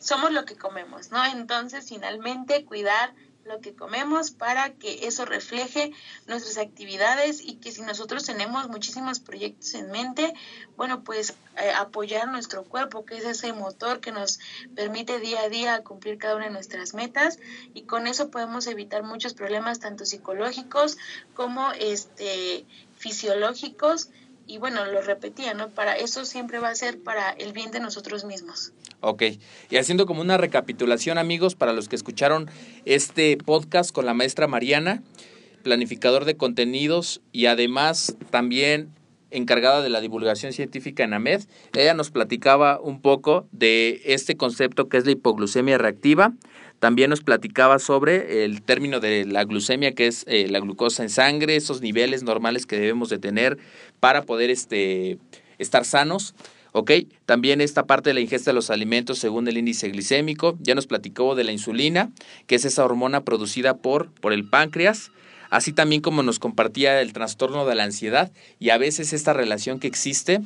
somos 0.00 0.32
lo 0.32 0.44
que 0.44 0.56
comemos, 0.56 1.12
¿no? 1.12 1.24
Entonces 1.24 1.88
finalmente 1.88 2.64
cuidar 2.64 3.14
lo 3.44 3.60
que 3.60 3.74
comemos 3.74 4.30
para 4.30 4.72
que 4.74 5.06
eso 5.06 5.24
refleje 5.24 5.92
nuestras 6.26 6.58
actividades 6.58 7.40
y 7.40 7.56
que 7.56 7.72
si 7.72 7.82
nosotros 7.82 8.24
tenemos 8.24 8.68
muchísimos 8.68 9.20
proyectos 9.20 9.74
en 9.74 9.90
mente, 9.90 10.32
bueno, 10.76 11.02
pues 11.02 11.34
eh, 11.56 11.70
apoyar 11.76 12.28
nuestro 12.28 12.64
cuerpo, 12.64 13.04
que 13.04 13.16
es 13.16 13.24
ese 13.24 13.52
motor 13.52 14.00
que 14.00 14.12
nos 14.12 14.38
permite 14.74 15.18
día 15.18 15.42
a 15.42 15.48
día 15.48 15.82
cumplir 15.82 16.18
cada 16.18 16.36
una 16.36 16.46
de 16.46 16.52
nuestras 16.52 16.94
metas. 16.94 17.38
Y 17.74 17.82
con 17.82 18.06
eso 18.06 18.30
podemos 18.30 18.66
evitar 18.66 19.02
muchos 19.02 19.34
problemas 19.34 19.80
tanto 19.80 20.04
psicológicos 20.04 20.96
como 21.34 21.72
este 21.72 22.66
fisiológicos 22.96 24.10
y 24.52 24.58
bueno, 24.58 24.84
lo 24.84 25.00
repetía, 25.00 25.54
¿no? 25.54 25.70
Para 25.70 25.96
eso 25.96 26.26
siempre 26.26 26.58
va 26.58 26.68
a 26.68 26.74
ser 26.74 26.98
para 27.02 27.30
el 27.30 27.54
bien 27.54 27.70
de 27.70 27.80
nosotros 27.80 28.26
mismos. 28.26 28.72
Ok, 29.00 29.22
y 29.70 29.76
haciendo 29.78 30.04
como 30.04 30.20
una 30.20 30.36
recapitulación, 30.36 31.16
amigos, 31.16 31.54
para 31.54 31.72
los 31.72 31.88
que 31.88 31.96
escucharon 31.96 32.50
este 32.84 33.38
podcast 33.38 33.92
con 33.92 34.04
la 34.04 34.12
maestra 34.12 34.48
Mariana, 34.48 35.02
planificador 35.62 36.26
de 36.26 36.36
contenidos 36.36 37.22
y 37.32 37.46
además 37.46 38.14
también 38.30 38.90
encargada 39.30 39.80
de 39.80 39.88
la 39.88 40.02
divulgación 40.02 40.52
científica 40.52 41.02
en 41.02 41.14
AMED, 41.14 41.44
ella 41.74 41.94
nos 41.94 42.10
platicaba 42.10 42.78
un 42.78 43.00
poco 43.00 43.48
de 43.52 44.02
este 44.04 44.36
concepto 44.36 44.90
que 44.90 44.98
es 44.98 45.06
la 45.06 45.12
hipoglucemia 45.12 45.78
reactiva, 45.78 46.34
también 46.82 47.10
nos 47.10 47.20
platicaba 47.20 47.78
sobre 47.78 48.44
el 48.44 48.60
término 48.60 48.98
de 48.98 49.24
la 49.24 49.44
glucemia, 49.44 49.92
que 49.92 50.08
es 50.08 50.24
eh, 50.26 50.48
la 50.50 50.58
glucosa 50.58 51.04
en 51.04 51.10
sangre, 51.10 51.54
esos 51.54 51.80
niveles 51.80 52.24
normales 52.24 52.66
que 52.66 52.74
debemos 52.74 53.08
de 53.08 53.20
tener 53.20 53.56
para 54.00 54.22
poder 54.22 54.50
este, 54.50 55.16
estar 55.58 55.84
sanos. 55.84 56.34
También 57.24 57.60
esta 57.60 57.86
parte 57.86 58.10
de 58.10 58.14
la 58.14 58.20
ingesta 58.20 58.50
de 58.50 58.56
los 58.56 58.70
alimentos 58.70 59.20
según 59.20 59.46
el 59.46 59.58
índice 59.58 59.90
glicémico. 59.90 60.58
Ya 60.60 60.74
nos 60.74 60.88
platicó 60.88 61.36
de 61.36 61.44
la 61.44 61.52
insulina, 61.52 62.10
que 62.48 62.56
es 62.56 62.64
esa 62.64 62.84
hormona 62.84 63.20
producida 63.20 63.76
por, 63.76 64.10
por 64.10 64.32
el 64.32 64.44
páncreas 64.44 65.12
así 65.52 65.74
también 65.74 66.00
como 66.00 66.22
nos 66.22 66.38
compartía 66.38 67.02
el 67.02 67.12
trastorno 67.12 67.66
de 67.66 67.74
la 67.74 67.84
ansiedad 67.84 68.32
y 68.58 68.70
a 68.70 68.78
veces 68.78 69.12
esta 69.12 69.34
relación 69.34 69.80
que 69.80 69.86
existe 69.86 70.40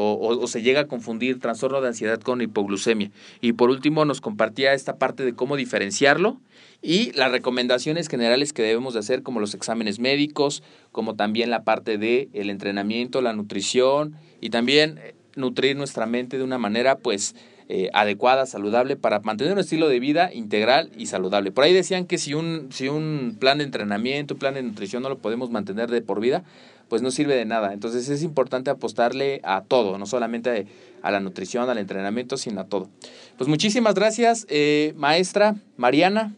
o, 0.00 0.46
se 0.46 0.62
llega 0.62 0.82
a 0.82 0.86
confundir 0.86 1.40
trastorno 1.40 1.80
de 1.80 1.88
ansiedad 1.88 2.20
con 2.20 2.40
hipoglucemia. 2.40 3.10
Y 3.40 3.54
por 3.54 3.70
último 3.70 4.04
nos 4.04 4.20
compartía 4.20 4.72
esta 4.72 4.96
parte 4.96 5.24
de 5.24 5.34
cómo 5.34 5.56
diferenciarlo 5.56 6.40
y 6.82 7.10
las 7.12 7.32
recomendaciones 7.32 8.08
generales 8.08 8.52
que 8.52 8.62
debemos 8.62 8.94
de 8.94 9.00
hacer 9.00 9.24
como 9.24 9.40
los 9.40 9.54
exámenes 9.54 9.98
médicos, 9.98 10.62
como 10.92 11.16
también 11.16 11.50
la 11.50 11.64
parte 11.64 11.98
de 11.98 12.28
el 12.32 12.48
entrenamiento, 12.48 13.20
la 13.22 13.32
nutrición 13.32 14.14
y 14.40 14.50
también 14.50 14.98
eh, 14.98 15.14
nutrir 15.34 15.76
nuestra 15.76 16.06
mente 16.06 16.38
de 16.38 16.44
una 16.44 16.58
manera 16.58 16.98
pues 16.98 17.34
eh, 17.68 17.90
adecuada, 17.92 18.46
saludable, 18.46 18.96
para 18.96 19.20
mantener 19.20 19.52
un 19.52 19.58
estilo 19.58 19.88
de 19.88 19.98
vida 19.98 20.32
integral 20.32 20.90
y 20.96 21.06
saludable. 21.06 21.50
Por 21.50 21.64
ahí 21.64 21.74
decían 21.74 22.06
que 22.06 22.18
si 22.18 22.34
un, 22.34 22.68
si 22.70 22.88
un 22.88 23.36
plan 23.38 23.58
de 23.58 23.64
entrenamiento, 23.64 24.34
un 24.34 24.40
plan 24.40 24.54
de 24.54 24.62
nutrición 24.62 25.02
no 25.02 25.08
lo 25.08 25.18
podemos 25.18 25.50
mantener 25.50 25.90
de 25.90 26.00
por 26.00 26.20
vida, 26.20 26.44
pues 26.88 27.02
no 27.02 27.10
sirve 27.10 27.34
de 27.34 27.44
nada. 27.44 27.72
Entonces 27.72 28.08
es 28.08 28.22
importante 28.22 28.70
apostarle 28.70 29.40
a 29.44 29.62
todo, 29.62 29.98
no 29.98 30.06
solamente 30.06 30.66
a 31.02 31.10
la 31.10 31.20
nutrición, 31.20 31.68
al 31.68 31.78
entrenamiento, 31.78 32.36
sino 32.36 32.60
a 32.60 32.64
todo. 32.64 32.88
Pues 33.36 33.48
muchísimas 33.48 33.94
gracias, 33.94 34.46
eh, 34.48 34.92
maestra 34.96 35.56
Mariana. 35.76 36.34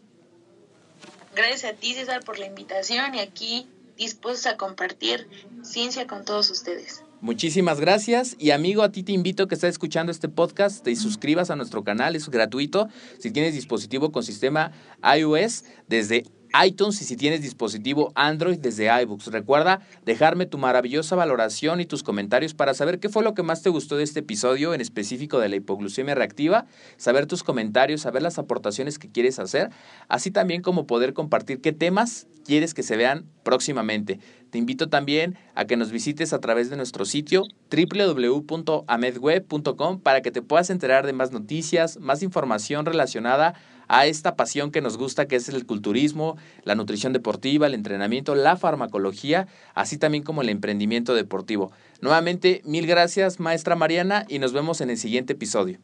Gracias 1.34 1.64
a 1.64 1.74
ti, 1.74 1.94
César, 1.94 2.24
por 2.24 2.38
la 2.38 2.46
invitación 2.46 3.14
y 3.14 3.20
aquí 3.20 3.68
dispuestos 3.96 4.46
a 4.46 4.56
compartir 4.56 5.28
ciencia 5.62 6.06
con 6.06 6.24
todos 6.24 6.50
ustedes. 6.50 7.04
Muchísimas 7.20 7.80
gracias 7.80 8.34
y 8.38 8.50
amigo, 8.50 8.82
a 8.82 8.90
ti 8.90 9.02
te 9.02 9.12
invito 9.12 9.42
a 9.42 9.48
que 9.48 9.54
estés 9.54 9.72
escuchando 9.72 10.10
este 10.10 10.30
podcast, 10.30 10.82
te 10.82 10.96
suscribas 10.96 11.50
a 11.50 11.56
nuestro 11.56 11.84
canal, 11.84 12.16
es 12.16 12.30
gratuito. 12.30 12.88
Si 13.18 13.30
tienes 13.30 13.52
dispositivo 13.52 14.10
con 14.10 14.22
sistema 14.22 14.72
iOS, 15.02 15.64
desde 15.86 16.24
iTunes 16.64 17.00
y 17.00 17.04
si 17.04 17.16
tienes 17.16 17.42
dispositivo 17.42 18.12
Android 18.14 18.58
desde 18.58 18.88
iBooks. 19.02 19.28
Recuerda 19.28 19.80
dejarme 20.04 20.46
tu 20.46 20.58
maravillosa 20.58 21.16
valoración 21.16 21.80
y 21.80 21.86
tus 21.86 22.02
comentarios 22.02 22.54
para 22.54 22.74
saber 22.74 23.00
qué 23.00 23.08
fue 23.08 23.22
lo 23.22 23.34
que 23.34 23.42
más 23.42 23.62
te 23.62 23.70
gustó 23.70 23.96
de 23.96 24.04
este 24.04 24.20
episodio 24.20 24.74
en 24.74 24.80
específico 24.80 25.38
de 25.38 25.48
la 25.48 25.56
hipoglucemia 25.56 26.14
reactiva, 26.14 26.66
saber 26.96 27.26
tus 27.26 27.42
comentarios, 27.42 28.02
saber 28.02 28.22
las 28.22 28.38
aportaciones 28.38 28.98
que 28.98 29.10
quieres 29.10 29.38
hacer, 29.38 29.70
así 30.08 30.30
también 30.30 30.62
como 30.62 30.86
poder 30.86 31.14
compartir 31.14 31.60
qué 31.60 31.72
temas 31.72 32.26
quieres 32.44 32.74
que 32.74 32.82
se 32.82 32.96
vean 32.96 33.26
próximamente. 33.42 34.20
Te 34.50 34.58
invito 34.58 34.88
también 34.88 35.36
a 35.54 35.64
que 35.66 35.76
nos 35.76 35.92
visites 35.92 36.32
a 36.32 36.40
través 36.40 36.70
de 36.70 36.76
nuestro 36.76 37.04
sitio 37.04 37.44
www.amedweb.com 37.70 40.00
para 40.00 40.22
que 40.22 40.32
te 40.32 40.42
puedas 40.42 40.70
enterar 40.70 41.06
de 41.06 41.12
más 41.12 41.30
noticias, 41.30 41.98
más 41.98 42.24
información 42.24 42.86
relacionada 42.86 43.54
a 43.92 44.06
esta 44.06 44.36
pasión 44.36 44.70
que 44.70 44.80
nos 44.80 44.96
gusta, 44.96 45.26
que 45.26 45.34
es 45.34 45.48
el 45.48 45.66
culturismo, 45.66 46.36
la 46.62 46.76
nutrición 46.76 47.12
deportiva, 47.12 47.66
el 47.66 47.74
entrenamiento, 47.74 48.36
la 48.36 48.56
farmacología, 48.56 49.48
así 49.74 49.98
también 49.98 50.22
como 50.22 50.42
el 50.42 50.48
emprendimiento 50.48 51.12
deportivo. 51.12 51.72
Nuevamente, 52.00 52.62
mil 52.64 52.86
gracias, 52.86 53.40
maestra 53.40 53.74
Mariana, 53.74 54.26
y 54.28 54.38
nos 54.38 54.52
vemos 54.52 54.80
en 54.80 54.90
el 54.90 54.96
siguiente 54.96 55.32
episodio. 55.32 55.80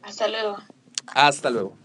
Hasta 0.00 0.28
luego. 0.28 0.58
Hasta 1.08 1.50
luego. 1.50 1.76